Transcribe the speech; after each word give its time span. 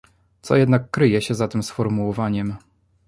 Co 0.41 0.55
jednak 0.55 0.91
kryje 0.91 1.21
się 1.21 1.35
za 1.35 1.47
tym 1.47 1.63
sformułowaniem? 1.63 2.55